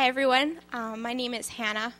Hi, 0.00 0.08
everyone. 0.08 0.58
Um, 0.72 1.02
my 1.02 1.12
name 1.12 1.34
is 1.34 1.50
Hannah. 1.50 1.92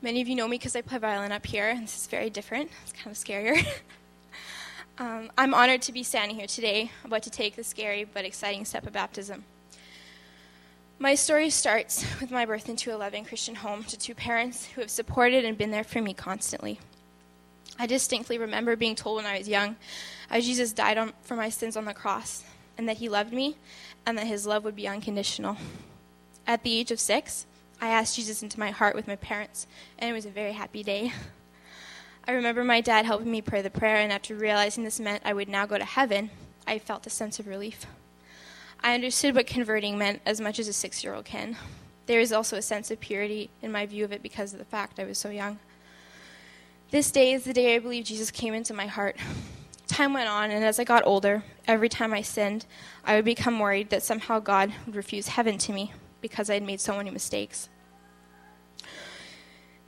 Many 0.00 0.22
of 0.22 0.26
you 0.26 0.34
know 0.34 0.48
me 0.48 0.56
because 0.56 0.74
I 0.74 0.80
play 0.80 0.96
violin 0.96 1.32
up 1.32 1.44
here, 1.44 1.68
and 1.68 1.82
this 1.82 1.98
is 1.98 2.06
very 2.06 2.30
different. 2.30 2.70
It's 2.82 2.94
kind 2.94 3.14
of 3.14 3.22
scarier. 3.22 3.62
um, 4.98 5.30
I'm 5.36 5.52
honored 5.52 5.82
to 5.82 5.92
be 5.92 6.02
standing 6.02 6.34
here 6.34 6.46
today, 6.46 6.92
about 7.04 7.24
to 7.24 7.30
take 7.30 7.54
the 7.54 7.62
scary 7.62 8.04
but 8.04 8.24
exciting 8.24 8.64
step 8.64 8.86
of 8.86 8.94
baptism. 8.94 9.44
My 10.98 11.14
story 11.14 11.50
starts 11.50 12.06
with 12.22 12.30
my 12.30 12.46
birth 12.46 12.70
into 12.70 12.90
a 12.90 12.96
loving 12.96 13.26
Christian 13.26 13.56
home 13.56 13.84
to 13.84 13.98
two 13.98 14.14
parents 14.14 14.64
who 14.64 14.80
have 14.80 14.90
supported 14.90 15.44
and 15.44 15.58
been 15.58 15.72
there 15.72 15.84
for 15.84 16.00
me 16.00 16.14
constantly. 16.14 16.80
I 17.78 17.86
distinctly 17.86 18.38
remember 18.38 18.76
being 18.76 18.94
told 18.94 19.16
when 19.16 19.26
I 19.26 19.36
was 19.36 19.46
young 19.46 19.76
how 20.30 20.40
Jesus 20.40 20.72
died 20.72 20.96
on, 20.96 21.12
for 21.20 21.36
my 21.36 21.50
sins 21.50 21.76
on 21.76 21.84
the 21.84 21.92
cross, 21.92 22.44
and 22.78 22.88
that 22.88 22.96
he 22.96 23.10
loved 23.10 23.34
me, 23.34 23.58
and 24.06 24.16
that 24.16 24.26
his 24.26 24.46
love 24.46 24.64
would 24.64 24.74
be 24.74 24.88
unconditional. 24.88 25.58
At 26.46 26.64
the 26.64 26.76
age 26.76 26.90
of 26.90 26.98
six, 26.98 27.46
I 27.80 27.88
asked 27.88 28.16
Jesus 28.16 28.42
into 28.42 28.58
my 28.58 28.70
heart 28.70 28.96
with 28.96 29.06
my 29.06 29.16
parents, 29.16 29.66
and 29.98 30.10
it 30.10 30.12
was 30.12 30.26
a 30.26 30.30
very 30.30 30.52
happy 30.52 30.82
day. 30.82 31.12
I 32.26 32.32
remember 32.32 32.64
my 32.64 32.80
dad 32.80 33.06
helping 33.06 33.30
me 33.30 33.42
pray 33.42 33.62
the 33.62 33.70
prayer, 33.70 33.96
and 33.96 34.12
after 34.12 34.34
realizing 34.34 34.82
this 34.82 35.00
meant 35.00 35.22
I 35.24 35.34
would 35.34 35.48
now 35.48 35.66
go 35.66 35.78
to 35.78 35.84
heaven, 35.84 36.30
I 36.66 36.78
felt 36.78 37.06
a 37.06 37.10
sense 37.10 37.38
of 37.38 37.46
relief. 37.46 37.86
I 38.82 38.94
understood 38.94 39.36
what 39.36 39.46
converting 39.46 39.98
meant 39.98 40.20
as 40.26 40.40
much 40.40 40.58
as 40.58 40.66
a 40.66 40.72
six 40.72 41.04
year 41.04 41.14
old 41.14 41.24
can. 41.24 41.56
There 42.06 42.20
is 42.20 42.32
also 42.32 42.56
a 42.56 42.62
sense 42.62 42.90
of 42.90 42.98
purity 42.98 43.50
in 43.62 43.70
my 43.70 43.86
view 43.86 44.04
of 44.04 44.12
it 44.12 44.22
because 44.22 44.52
of 44.52 44.58
the 44.58 44.64
fact 44.64 44.98
I 44.98 45.04
was 45.04 45.18
so 45.18 45.30
young. 45.30 45.60
This 46.90 47.12
day 47.12 47.32
is 47.32 47.44
the 47.44 47.52
day 47.52 47.76
I 47.76 47.78
believe 47.78 48.04
Jesus 48.04 48.32
came 48.32 48.52
into 48.52 48.74
my 48.74 48.86
heart. 48.86 49.16
Time 49.86 50.12
went 50.12 50.28
on, 50.28 50.50
and 50.50 50.64
as 50.64 50.80
I 50.80 50.84
got 50.84 51.06
older, 51.06 51.44
every 51.68 51.88
time 51.88 52.12
I 52.12 52.22
sinned, 52.22 52.66
I 53.04 53.14
would 53.14 53.24
become 53.24 53.60
worried 53.60 53.90
that 53.90 54.02
somehow 54.02 54.40
God 54.40 54.72
would 54.86 54.96
refuse 54.96 55.28
heaven 55.28 55.58
to 55.58 55.72
me 55.72 55.92
because 56.22 56.48
I 56.48 56.54
had 56.54 56.62
made 56.62 56.80
so 56.80 56.96
many 56.96 57.10
mistakes. 57.10 57.68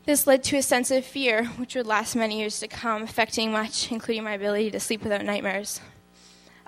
This 0.05 0.27
led 0.27 0.45
to 0.45 0.59
a 0.59 0.63
sense 0.63 0.91
of 0.91 1.07
fear, 1.07 1.47
which 1.57 1.75
would 1.75 1.87
last 1.87 2.15
many 2.15 2.39
years 2.39 2.61
to 2.61 2.69
come, 2.69 3.03
affecting 3.03 3.51
much, 3.51 3.91
including 3.91 4.23
my 4.23 4.33
ability 4.33 4.71
to 4.73 4.81
sleep 4.81 5.03
without 5.03 5.25
nightmares. 5.25 5.81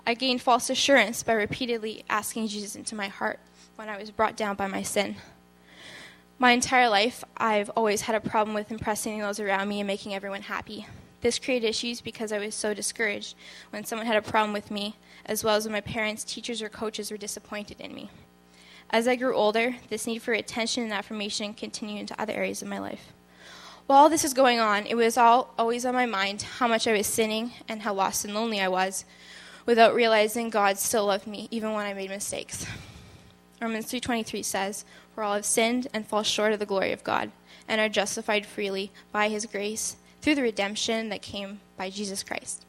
I 0.07 0.15
gained 0.15 0.41
false 0.41 0.71
assurance 0.71 1.21
by 1.21 1.33
repeatedly 1.33 2.03
asking 2.09 2.47
Jesus 2.47 2.75
into 2.75 2.95
my 2.95 3.09
heart 3.09 3.39
when 3.75 3.89
I 3.89 3.97
was 3.97 4.09
brought 4.09 4.35
down 4.35 4.55
by 4.55 4.65
my 4.65 4.81
sin. 4.81 5.17
My 6.39 6.51
entire 6.51 6.89
life, 6.89 7.23
I've 7.35 7.69
always 7.71 8.01
had 8.01 8.15
a 8.15 8.19
problem 8.19 8.55
with 8.55 8.71
impressing 8.71 9.19
those 9.19 9.39
around 9.39 9.69
me 9.69 9.81
and 9.81 9.87
making 9.87 10.15
everyone 10.15 10.43
happy. 10.43 10.87
This 11.21 11.39
created 11.39 11.67
issues 11.67 11.99
because 11.99 12.31
I 12.31 12.39
was 12.39 12.55
so 12.55 12.73
discouraged 12.73 13.35
when 13.71 13.85
someone 13.85 14.07
had 14.07 14.17
a 14.17 14.21
problem 14.21 14.53
with 14.53 14.71
me, 14.71 14.95
as 15.25 15.43
well 15.43 15.55
as 15.55 15.65
when 15.65 15.73
my 15.73 15.81
parents, 15.81 16.23
teachers, 16.23 16.61
or 16.61 16.69
coaches 16.69 17.11
were 17.11 17.17
disappointed 17.17 17.81
in 17.81 17.93
me. 17.93 18.09
As 18.89 19.07
I 19.07 19.17
grew 19.17 19.35
older, 19.35 19.75
this 19.89 20.07
need 20.07 20.19
for 20.19 20.33
attention 20.33 20.83
and 20.83 20.93
affirmation 20.93 21.53
continued 21.53 21.99
into 21.99 22.21
other 22.21 22.33
areas 22.33 22.61
of 22.61 22.69
my 22.69 22.79
life. 22.79 23.11
While 23.85 23.99
all 23.99 24.09
this 24.09 24.23
was 24.23 24.33
going 24.33 24.59
on, 24.59 24.85
it 24.85 24.95
was 24.95 25.17
all 25.17 25.53
always 25.57 25.85
on 25.85 25.93
my 25.93 26.05
mind 26.05 26.41
how 26.41 26.67
much 26.67 26.87
I 26.87 26.93
was 26.93 27.07
sinning 27.07 27.51
and 27.67 27.81
how 27.81 27.93
lost 27.93 28.23
and 28.23 28.33
lonely 28.33 28.61
I 28.61 28.67
was, 28.69 29.05
without 29.65 29.93
realizing 29.93 30.49
God 30.49 30.77
still 30.77 31.05
loved 31.05 31.27
me 31.27 31.47
even 31.51 31.73
when 31.73 31.85
I 31.85 31.93
made 31.93 32.09
mistakes. 32.09 32.65
Romans 33.61 33.87
3:23 33.87 34.43
says, 34.43 34.85
"For 35.13 35.23
all 35.23 35.33
have 35.33 35.45
sinned 35.45 35.87
and 35.93 36.07
fall 36.07 36.23
short 36.23 36.53
of 36.53 36.59
the 36.59 36.65
glory 36.65 36.91
of 36.93 37.03
God, 37.03 37.31
and 37.67 37.81
are 37.81 37.89
justified 37.89 38.45
freely 38.45 38.91
by 39.11 39.27
his 39.29 39.45
grace 39.45 39.97
through 40.21 40.35
the 40.35 40.41
redemption 40.41 41.09
that 41.09 41.21
came 41.21 41.59
by 41.75 41.89
Jesus 41.89 42.23
Christ." 42.23 42.65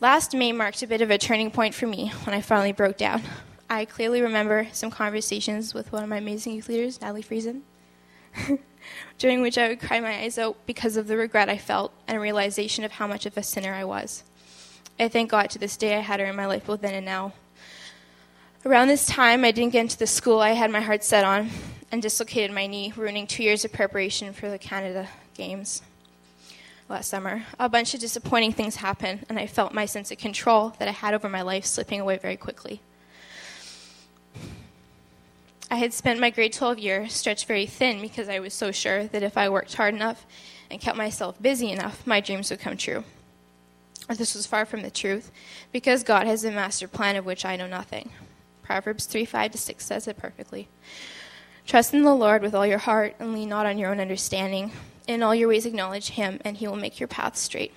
Last 0.00 0.34
May 0.34 0.50
marked 0.50 0.82
a 0.82 0.86
bit 0.88 1.00
of 1.00 1.10
a 1.10 1.18
turning 1.18 1.52
point 1.52 1.74
for 1.74 1.86
me 1.86 2.08
when 2.24 2.34
I 2.34 2.40
finally 2.40 2.72
broke 2.72 2.96
down. 2.96 3.22
I 3.72 3.86
clearly 3.86 4.20
remember 4.20 4.68
some 4.72 4.90
conversations 4.90 5.72
with 5.72 5.92
one 5.92 6.02
of 6.02 6.08
my 6.10 6.18
amazing 6.18 6.52
youth 6.52 6.68
leaders, 6.68 7.00
Natalie 7.00 7.22
Friesen. 7.22 7.62
during 9.18 9.40
which 9.40 9.56
I 9.56 9.68
would 9.68 9.80
cry 9.80 9.98
my 9.98 10.14
eyes 10.18 10.36
out 10.36 10.58
because 10.66 10.98
of 10.98 11.06
the 11.06 11.16
regret 11.16 11.48
I 11.48 11.56
felt 11.56 11.90
and 12.06 12.20
realization 12.20 12.84
of 12.84 12.92
how 12.92 13.06
much 13.06 13.24
of 13.24 13.34
a 13.34 13.42
sinner 13.42 13.72
I 13.72 13.84
was. 13.84 14.24
I 15.00 15.08
thank 15.08 15.30
God 15.30 15.48
to 15.50 15.58
this 15.58 15.78
day 15.78 15.96
I 15.96 16.00
had 16.00 16.20
her 16.20 16.26
in 16.26 16.36
my 16.36 16.44
life 16.44 16.66
both 16.66 16.82
then 16.82 16.92
and 16.92 17.06
now. 17.06 17.32
Around 18.66 18.88
this 18.88 19.06
time, 19.06 19.42
I 19.42 19.52
didn't 19.52 19.72
get 19.72 19.80
into 19.80 19.98
the 19.98 20.06
school 20.06 20.40
I 20.40 20.50
had 20.50 20.70
my 20.70 20.82
heart 20.82 21.02
set 21.02 21.24
on 21.24 21.48
and 21.90 22.02
dislocated 22.02 22.54
my 22.54 22.66
knee, 22.66 22.92
ruining 22.94 23.26
two 23.26 23.42
years 23.42 23.64
of 23.64 23.72
preparation 23.72 24.34
for 24.34 24.50
the 24.50 24.58
Canada 24.58 25.08
Games 25.32 25.80
last 26.90 27.08
summer. 27.08 27.44
A 27.58 27.70
bunch 27.70 27.94
of 27.94 28.00
disappointing 28.00 28.52
things 28.52 28.76
happened, 28.76 29.24
and 29.30 29.38
I 29.38 29.46
felt 29.46 29.72
my 29.72 29.86
sense 29.86 30.10
of 30.10 30.18
control 30.18 30.74
that 30.78 30.88
I 30.88 30.92
had 30.92 31.14
over 31.14 31.30
my 31.30 31.40
life 31.40 31.64
slipping 31.64 32.02
away 32.02 32.18
very 32.18 32.36
quickly. 32.36 32.82
I 35.72 35.76
had 35.76 35.94
spent 35.94 36.20
my 36.20 36.28
grade 36.28 36.52
12 36.52 36.80
year 36.80 37.08
stretched 37.08 37.46
very 37.46 37.64
thin 37.64 38.02
because 38.02 38.28
I 38.28 38.40
was 38.40 38.52
so 38.52 38.72
sure 38.72 39.04
that 39.04 39.22
if 39.22 39.38
I 39.38 39.48
worked 39.48 39.72
hard 39.72 39.94
enough 39.94 40.26
and 40.70 40.78
kept 40.78 40.98
myself 40.98 41.40
busy 41.40 41.70
enough, 41.70 42.06
my 42.06 42.20
dreams 42.20 42.50
would 42.50 42.60
come 42.60 42.76
true. 42.76 43.04
This 44.06 44.34
was 44.34 44.46
far 44.46 44.66
from 44.66 44.82
the 44.82 44.90
truth, 44.90 45.32
because 45.72 46.02
God 46.02 46.26
has 46.26 46.44
a 46.44 46.50
master 46.50 46.86
plan 46.86 47.16
of 47.16 47.24
which 47.24 47.46
I 47.46 47.56
know 47.56 47.66
nothing. 47.66 48.10
Proverbs 48.62 49.06
3 49.06 49.24
5 49.24 49.52
to 49.52 49.56
6 49.56 49.82
says 49.82 50.06
it 50.06 50.18
perfectly. 50.18 50.68
Trust 51.66 51.94
in 51.94 52.02
the 52.02 52.14
Lord 52.14 52.42
with 52.42 52.54
all 52.54 52.66
your 52.66 52.76
heart 52.76 53.16
and 53.18 53.32
lean 53.32 53.48
not 53.48 53.64
on 53.64 53.78
your 53.78 53.90
own 53.90 53.98
understanding. 53.98 54.72
In 55.08 55.22
all 55.22 55.34
your 55.34 55.48
ways 55.48 55.64
acknowledge 55.64 56.10
him, 56.10 56.38
and 56.44 56.58
he 56.58 56.68
will 56.68 56.76
make 56.76 57.00
your 57.00 57.08
path 57.08 57.38
straight. 57.38 57.72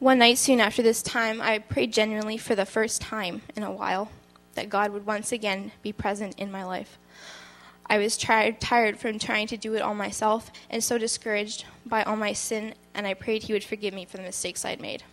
One 0.00 0.18
night 0.18 0.38
soon 0.38 0.58
after 0.58 0.82
this 0.82 1.02
time, 1.02 1.40
I 1.40 1.60
prayed 1.60 1.92
genuinely 1.92 2.36
for 2.36 2.56
the 2.56 2.66
first 2.66 3.00
time 3.00 3.42
in 3.54 3.62
a 3.62 3.70
while 3.70 4.10
that 4.56 4.68
God 4.68 4.92
would 4.92 5.06
once 5.06 5.32
again 5.32 5.72
be 5.82 5.92
present 5.92 6.38
in 6.38 6.50
my 6.50 6.64
life. 6.64 6.98
I 7.88 7.98
was 7.98 8.16
tired, 8.16 8.60
tired 8.60 8.98
from 8.98 9.18
trying 9.18 9.46
to 9.46 9.56
do 9.56 9.74
it 9.74 9.82
all 9.82 9.94
myself 9.94 10.50
and 10.68 10.82
so 10.82 10.98
discouraged 10.98 11.64
by 11.84 12.02
all 12.02 12.16
my 12.16 12.32
sin, 12.32 12.74
and 12.94 13.06
I 13.06 13.14
prayed 13.14 13.44
He 13.44 13.52
would 13.52 13.62
forgive 13.62 13.94
me 13.94 14.04
for 14.04 14.16
the 14.16 14.24
mistakes 14.24 14.64
I'd 14.64 14.80
made. 14.80 15.04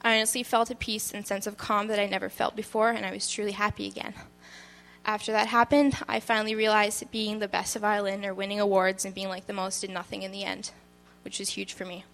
I 0.00 0.16
honestly 0.16 0.42
felt 0.42 0.70
a 0.70 0.76
peace 0.76 1.12
and 1.12 1.26
sense 1.26 1.46
of 1.46 1.56
calm 1.56 1.88
that 1.88 1.98
I 1.98 2.06
never 2.06 2.28
felt 2.28 2.54
before, 2.54 2.90
and 2.90 3.04
I 3.04 3.12
was 3.12 3.28
truly 3.28 3.52
happy 3.52 3.86
again. 3.86 4.14
After 5.04 5.32
that 5.32 5.48
happened, 5.48 5.96
I 6.08 6.20
finally 6.20 6.54
realized 6.54 7.00
that 7.00 7.10
being 7.10 7.40
the 7.40 7.48
best 7.48 7.74
of 7.74 7.82
violin 7.82 8.24
or 8.24 8.32
winning 8.32 8.60
awards 8.60 9.04
and 9.04 9.14
being 9.14 9.28
like 9.28 9.46
the 9.46 9.52
most 9.52 9.80
did 9.80 9.90
nothing 9.90 10.22
in 10.22 10.30
the 10.30 10.44
end, 10.44 10.70
which 11.24 11.40
was 11.40 11.50
huge 11.50 11.72
for 11.72 11.84
me. 11.84 12.04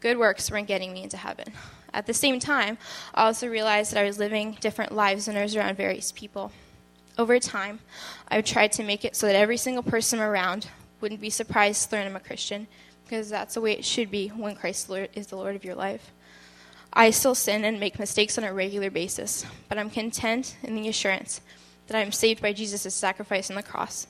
Good 0.00 0.18
works 0.18 0.50
weren't 0.50 0.68
getting 0.68 0.92
me 0.92 1.02
into 1.02 1.16
heaven. 1.16 1.52
At 1.92 2.06
the 2.06 2.14
same 2.14 2.38
time, 2.38 2.78
I 3.14 3.24
also 3.24 3.48
realized 3.48 3.92
that 3.92 4.00
I 4.00 4.06
was 4.06 4.18
living 4.18 4.56
different 4.60 4.92
lives 4.92 5.26
when 5.26 5.36
I 5.36 5.42
was 5.42 5.56
around 5.56 5.76
various 5.76 6.12
people. 6.12 6.52
Over 7.16 7.40
time, 7.40 7.80
I've 8.28 8.44
tried 8.44 8.72
to 8.72 8.84
make 8.84 9.04
it 9.04 9.16
so 9.16 9.26
that 9.26 9.34
every 9.34 9.56
single 9.56 9.82
person 9.82 10.20
around 10.20 10.68
wouldn't 11.00 11.20
be 11.20 11.30
surprised 11.30 11.90
to 11.90 11.96
learn 11.96 12.06
I'm 12.06 12.14
a 12.14 12.20
Christian, 12.20 12.68
because 13.04 13.28
that's 13.28 13.54
the 13.54 13.60
way 13.60 13.72
it 13.72 13.84
should 13.84 14.10
be 14.10 14.28
when 14.28 14.54
Christ 14.54 14.90
is 15.14 15.26
the 15.28 15.36
Lord 15.36 15.56
of 15.56 15.64
your 15.64 15.74
life. 15.74 16.12
I 16.92 17.10
still 17.10 17.34
sin 17.34 17.64
and 17.64 17.80
make 17.80 17.98
mistakes 17.98 18.38
on 18.38 18.44
a 18.44 18.52
regular 18.52 18.90
basis, 18.90 19.44
but 19.68 19.78
I'm 19.78 19.90
content 19.90 20.56
in 20.62 20.74
the 20.74 20.88
assurance 20.88 21.40
that 21.86 21.96
I 21.96 22.02
am 22.02 22.12
saved 22.12 22.40
by 22.40 22.52
Jesus' 22.52 22.94
sacrifice 22.94 23.50
on 23.50 23.56
the 23.56 23.62
cross, 23.62 24.06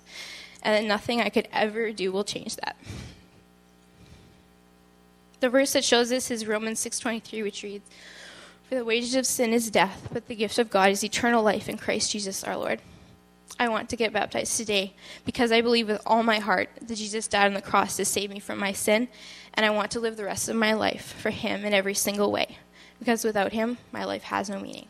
and 0.63 0.75
that 0.75 0.89
nothing 0.89 1.21
I 1.21 1.29
could 1.29 1.49
ever 1.53 1.93
do 1.93 2.13
will 2.13 2.25
change 2.25 2.57
that. 2.57 2.77
The 5.41 5.49
verse 5.49 5.73
that 5.73 5.85
shows 5.85 6.09
this 6.09 6.31
is 6.31 6.47
Romans 6.47 6.81
6:23 6.81 7.43
which 7.43 7.63
reads, 7.63 7.89
"For 8.69 8.75
the 8.75 8.85
wages 8.85 9.15
of 9.15 9.27
sin 9.27 9.53
is 9.53 9.71
death, 9.71 10.09
but 10.13 10.27
the 10.27 10.35
gift 10.35 10.59
of 10.59 10.71
God 10.71 10.91
is 10.91 11.05
eternal 11.05 11.43
life 11.43 11.69
in 11.69 11.79
Christ 11.79 12.11
Jesus 12.11 12.43
our 12.45 12.57
Lord." 12.57 12.81
I 13.59 13.69
want 13.69 13.89
to 13.91 13.97
get 13.97 14.13
baptized 14.13 14.57
today 14.57 14.95
because 15.25 15.51
I 15.51 15.61
believe 15.61 15.89
with 15.89 16.01
all 16.07 16.23
my 16.23 16.39
heart 16.39 16.71
that 16.81 16.95
Jesus 16.95 17.27
died 17.27 17.47
on 17.47 17.55
the 17.55 17.63
cross 17.63 17.97
to 17.97 18.05
save 18.05 18.31
me 18.31 18.39
from 18.39 18.59
my 18.59 18.73
sin, 18.73 19.09
and 19.55 19.65
I 19.65 19.71
want 19.71 19.91
to 19.93 20.01
live 20.01 20.17
the 20.17 20.25
rest 20.25 20.49
of 20.49 20.57
my 20.57 20.75
life 20.75 21.15
for 21.19 21.31
him 21.31 21.65
in 21.65 21.73
every 21.73 21.95
single 21.95 22.31
way 22.31 22.59
because 22.99 23.25
without 23.25 23.53
him, 23.53 23.79
my 23.93 24.05
life 24.05 24.25
has 24.25 24.51
no 24.51 24.61
meaning. 24.61 24.87